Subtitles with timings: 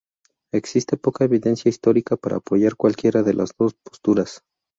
[0.51, 4.41] Existe poca evidencia histórica para apoyar cualquiera de las dos posturas.